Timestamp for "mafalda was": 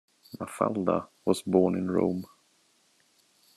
0.39-1.43